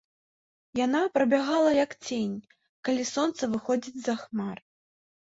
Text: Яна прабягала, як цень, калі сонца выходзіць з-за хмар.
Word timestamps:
Яна 0.85 1.01
прабягала, 1.17 1.73
як 1.85 1.91
цень, 2.07 2.33
калі 2.89 3.03
сонца 3.09 3.43
выходзіць 3.53 3.93
з-за 3.99 4.15
хмар. 4.23 4.57